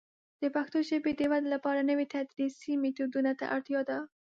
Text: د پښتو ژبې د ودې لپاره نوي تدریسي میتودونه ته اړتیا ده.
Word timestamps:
د 0.41 0.43
پښتو 0.55 0.77
ژبې 0.89 1.11
د 1.15 1.21
ودې 1.31 1.49
لپاره 1.55 1.87
نوي 1.89 2.05
تدریسي 2.13 2.71
میتودونه 2.83 3.31
ته 3.39 3.45
اړتیا 3.55 3.81
ده. 3.89 3.97